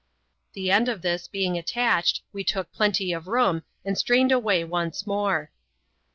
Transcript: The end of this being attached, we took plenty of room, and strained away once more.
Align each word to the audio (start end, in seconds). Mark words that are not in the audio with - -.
The 0.53 0.71
end 0.71 0.89
of 0.89 1.03
this 1.03 1.27
being 1.27 1.59
attached, 1.59 2.23
we 2.33 2.43
took 2.43 2.71
plenty 2.73 3.13
of 3.13 3.27
room, 3.27 3.61
and 3.85 3.95
strained 3.95 4.31
away 4.31 4.63
once 4.63 5.05
more. 5.05 5.51